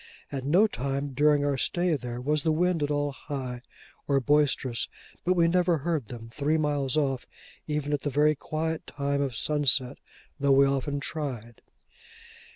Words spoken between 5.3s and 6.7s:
we never heard them, three